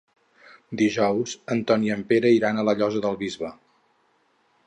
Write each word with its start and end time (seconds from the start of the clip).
Dijous 0.79 1.33
en 1.55 1.61
Ton 1.71 1.85
i 1.89 1.93
en 1.97 2.01
Pere 2.13 2.33
iran 2.37 2.61
a 2.61 2.65
la 2.69 2.77
Llosa 2.79 3.05
del 3.07 3.21
Bisbe. 3.23 3.55